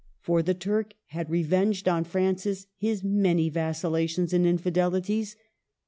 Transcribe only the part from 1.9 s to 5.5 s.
Francis his many vacillations and infidelities.